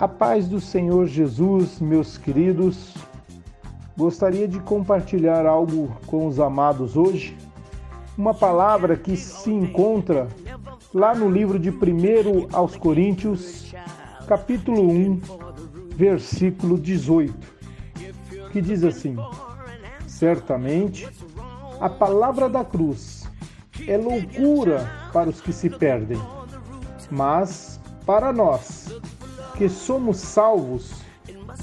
A 0.00 0.08
paz 0.08 0.48
do 0.48 0.62
Senhor 0.62 1.06
Jesus, 1.06 1.78
meus 1.78 2.16
queridos. 2.16 2.94
Gostaria 3.98 4.48
de 4.48 4.58
compartilhar 4.60 5.44
algo 5.44 5.94
com 6.06 6.26
os 6.26 6.40
amados 6.40 6.96
hoje. 6.96 7.36
Uma 8.16 8.32
palavra 8.32 8.96
que 8.96 9.14
se 9.14 9.50
encontra 9.50 10.26
lá 10.94 11.14
no 11.14 11.30
livro 11.30 11.58
de 11.58 11.68
1 11.68 11.74
aos 12.50 12.76
Coríntios, 12.76 13.74
capítulo 14.26 14.90
1, 14.90 15.20
versículo 15.96 16.78
18, 16.78 17.34
que 18.52 18.62
diz 18.62 18.82
assim: 18.82 19.16
Certamente 20.06 21.06
a 21.78 21.90
palavra 21.90 22.48
da 22.48 22.64
cruz 22.64 23.30
é 23.86 23.98
loucura 23.98 24.90
para 25.12 25.28
os 25.28 25.42
que 25.42 25.52
se 25.52 25.68
perdem, 25.68 26.18
mas 27.10 27.78
para 28.06 28.32
nós 28.32 28.98
que 29.60 29.68
somos 29.68 30.16
salvos, 30.16 30.90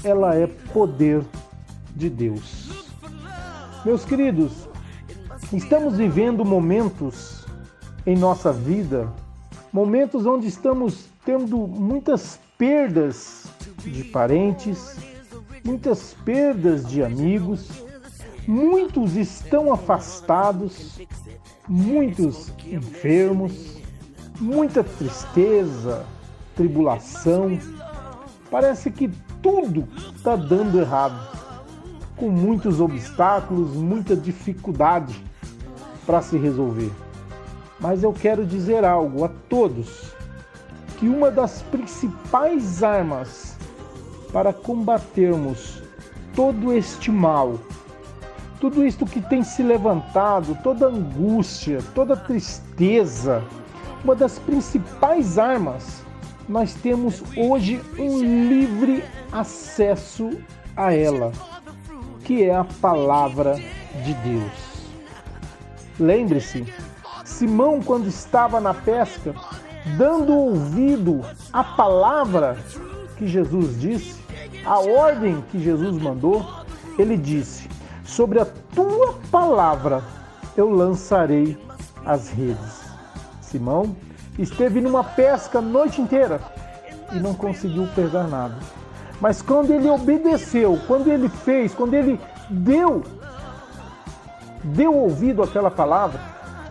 ela 0.04 0.32
é 0.32 0.46
poder 0.46 1.20
de 1.96 2.08
Deus. 2.08 2.86
Meus 3.84 4.04
queridos, 4.04 4.68
estamos 5.52 5.96
vivendo 5.96 6.44
momentos 6.44 7.44
em 8.06 8.16
nossa 8.16 8.52
vida, 8.52 9.12
momentos 9.72 10.26
onde 10.26 10.46
estamos 10.46 11.06
tendo 11.24 11.58
muitas 11.58 12.38
perdas 12.56 13.48
de 13.78 14.04
parentes, 14.04 14.96
muitas 15.64 16.14
perdas 16.24 16.86
de 16.86 17.02
amigos, 17.02 17.82
muitos 18.46 19.16
estão 19.16 19.72
afastados, 19.72 21.00
muitos 21.68 22.52
enfermos, 22.64 23.76
muita 24.40 24.84
tristeza, 24.84 26.06
tribulação, 26.54 27.58
Parece 28.50 28.90
que 28.90 29.08
tudo 29.42 29.86
está 30.14 30.34
dando 30.34 30.80
errado, 30.80 31.18
com 32.16 32.30
muitos 32.30 32.80
obstáculos, 32.80 33.74
muita 33.74 34.16
dificuldade 34.16 35.22
para 36.06 36.22
se 36.22 36.38
resolver. 36.38 36.90
Mas 37.78 38.02
eu 38.02 38.12
quero 38.12 38.46
dizer 38.46 38.84
algo 38.84 39.24
a 39.24 39.28
todos: 39.48 40.14
que 40.98 41.08
uma 41.08 41.30
das 41.30 41.62
principais 41.62 42.82
armas 42.82 43.56
para 44.32 44.52
combatermos 44.52 45.82
todo 46.34 46.72
este 46.72 47.10
mal, 47.10 47.58
tudo 48.60 48.84
isto 48.86 49.04
que 49.04 49.20
tem 49.20 49.42
se 49.42 49.62
levantado, 49.62 50.56
toda 50.62 50.86
angústia, 50.86 51.80
toda 51.94 52.16
tristeza, 52.16 53.44
uma 54.02 54.14
das 54.14 54.38
principais 54.38 55.38
armas 55.38 56.02
nós 56.48 56.72
temos 56.74 57.22
hoje 57.36 57.80
um 57.98 58.20
livre 58.20 59.04
acesso 59.30 60.30
a 60.76 60.94
ela, 60.94 61.32
que 62.24 62.42
é 62.42 62.54
a 62.54 62.64
palavra 62.64 63.56
de 64.04 64.14
Deus. 64.14 64.68
Lembre-se, 66.00 66.64
Simão, 67.24 67.82
quando 67.82 68.06
estava 68.08 68.60
na 68.60 68.72
pesca, 68.72 69.34
dando 69.98 70.32
ouvido 70.32 71.20
à 71.52 71.62
palavra 71.62 72.56
que 73.16 73.26
Jesus 73.26 73.78
disse, 73.80 74.18
a 74.64 74.78
ordem 74.78 75.42
que 75.50 75.58
Jesus 75.58 76.00
mandou, 76.00 76.46
ele 76.98 77.16
disse: 77.16 77.68
Sobre 78.04 78.40
a 78.40 78.46
tua 78.74 79.14
palavra 79.30 80.02
eu 80.56 80.70
lançarei 80.70 81.56
as 82.04 82.30
redes. 82.30 82.88
Simão 83.40 83.94
esteve 84.38 84.80
numa 84.80 85.02
pesca 85.02 85.58
a 85.58 85.62
noite 85.62 86.00
inteira 86.00 86.40
e 87.12 87.18
não 87.18 87.34
conseguiu 87.34 87.88
pegar 87.94 88.24
nada. 88.24 88.56
Mas 89.20 89.42
quando 89.42 89.72
ele 89.72 89.88
obedeceu, 89.88 90.78
quando 90.86 91.10
ele 91.10 91.28
fez, 91.28 91.74
quando 91.74 91.94
ele 91.94 92.20
deu, 92.48 93.02
deu 94.62 94.94
ouvido 94.94 95.42
àquela 95.42 95.70
palavra, 95.70 96.20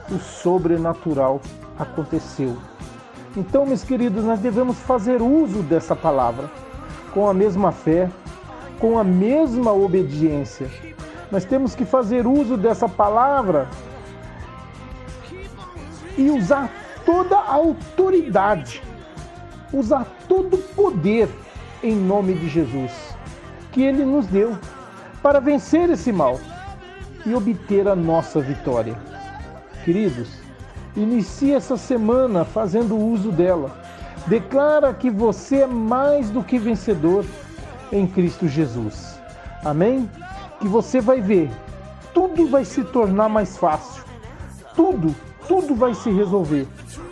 o 0.09 0.17
sobrenatural 0.17 1.41
aconteceu. 1.77 2.55
Então, 3.35 3.65
meus 3.65 3.83
queridos, 3.83 4.23
nós 4.23 4.39
devemos 4.39 4.77
fazer 4.79 5.21
uso 5.21 5.61
dessa 5.61 5.95
palavra 5.95 6.49
com 7.13 7.27
a 7.29 7.33
mesma 7.33 7.71
fé, 7.71 8.09
com 8.79 8.97
a 8.97 9.03
mesma 9.03 9.73
obediência. 9.73 10.69
Nós 11.29 11.43
temos 11.43 11.75
que 11.75 11.83
fazer 11.83 12.25
uso 12.25 12.55
dessa 12.55 12.87
palavra 12.87 13.67
e 16.17 16.29
usar 16.29 16.71
toda 17.07 17.37
a 17.37 17.53
autoridade, 17.53 18.83
usar 19.71 20.05
todo 20.27 20.57
o 20.57 20.61
poder 20.75 21.29
em 21.81 21.95
nome 21.95 22.33
de 22.33 22.49
Jesus 22.49 22.91
que 23.71 23.81
Ele 23.81 24.03
nos 24.03 24.27
deu 24.27 24.57
para 25.23 25.39
vencer 25.39 25.89
esse 25.89 26.11
mal 26.11 26.37
e 27.25 27.33
obter 27.33 27.87
a 27.87 27.95
nossa 27.95 28.41
vitória. 28.41 28.97
Queridos, 29.85 30.27
inicie 30.97 31.53
essa 31.53 31.77
semana 31.77 32.43
fazendo 32.43 32.97
uso 32.97 33.31
dela. 33.31 33.71
Declara 34.25 34.93
que 34.93 35.09
você 35.09 35.61
é 35.61 35.67
mais 35.67 36.29
do 36.29 36.43
que 36.43 36.59
vencedor 36.59 37.23
em 37.89 38.05
Cristo 38.05 38.49
Jesus. 38.49 39.17
Amém? 39.63 40.09
Que 40.59 40.67
você 40.67 40.99
vai 40.99 41.21
ver, 41.21 41.49
tudo 42.13 42.47
vai 42.47 42.65
se 42.65 42.83
tornar 42.83 43.29
mais 43.29 43.57
fácil. 43.57 44.03
Tudo, 44.75 45.15
tudo 45.47 45.75
vai 45.75 45.93
se 45.93 46.11
resolver 46.11 46.67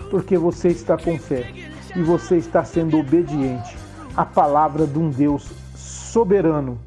porque 0.10 0.38
você 0.38 0.70
está 0.70 0.98
com 0.98 1.18
fé 1.18 1.52
e 1.96 2.02
você 2.02 2.38
está 2.38 2.64
sendo 2.64 2.98
obediente 2.98 3.78
à 4.16 4.26
palavra 4.26 4.86
de 4.86 5.00
um 5.00 5.10
Deus 5.10 5.52
soberano, 5.76 6.80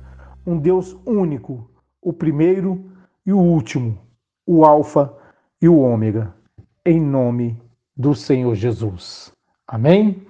um 0.46 0.58
Deus 0.58 0.96
único, 1.04 1.70
o 2.00 2.12
primeiro 2.12 2.90
e 3.26 3.32
o 3.32 3.38
último, 3.38 3.98
o 4.46 4.64
Alfa 4.64 5.12
e 5.60 5.68
o 5.68 5.78
Ômega, 5.78 6.34
em 6.84 7.00
nome 7.00 7.60
do 7.96 8.14
Senhor 8.14 8.54
Jesus. 8.54 9.32
Amém? 9.66 10.22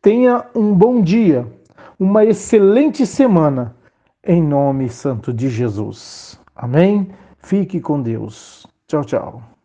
Tenha 0.00 0.46
um 0.54 0.74
bom 0.74 1.02
dia, 1.02 1.46
uma 1.98 2.24
excelente 2.24 3.04
semana, 3.04 3.76
em 4.24 4.42
nome 4.42 4.88
santo 4.88 5.32
de 5.32 5.48
Jesus. 5.48 6.40
Amém? 6.54 7.10
Fique 7.38 7.80
com 7.80 8.00
Deus. 8.00 8.66
Tchau, 8.86 9.04
tchau. 9.04 9.57